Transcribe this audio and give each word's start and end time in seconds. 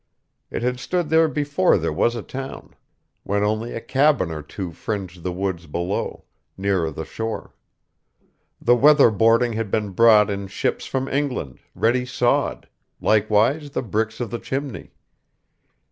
It 0.49 0.63
had 0.63 0.79
stood 0.79 1.09
there 1.09 1.27
before 1.27 1.77
there 1.77 1.93
was 1.93 2.15
a 2.15 2.23
town, 2.23 2.73
when 3.21 3.43
only 3.43 3.73
a 3.75 3.79
cabin 3.79 4.31
or 4.31 4.41
two 4.41 4.71
fringed 4.71 5.21
the 5.21 5.31
woods 5.31 5.67
below, 5.67 6.25
nearer 6.57 6.89
the 6.89 7.05
shore. 7.05 7.53
The 8.59 8.75
weather 8.75 9.11
boarding 9.11 9.53
had 9.53 9.69
been 9.69 9.91
brought 9.91 10.31
in 10.31 10.47
ships 10.47 10.87
from 10.87 11.07
England, 11.07 11.59
ready 11.75 12.07
sawed; 12.07 12.67
likewise 12.99 13.69
the 13.69 13.83
bricks 13.83 14.19
of 14.19 14.31
the 14.31 14.39
chimney. 14.39 14.89